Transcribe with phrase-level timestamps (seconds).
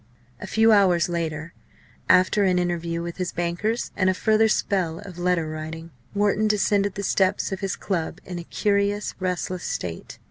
[0.39, 1.53] A few hours later,
[2.09, 6.95] after an interview with his bankers and a further spell of letter writing, Wharton descended
[6.95, 10.17] the steps of his club in a curious restless state.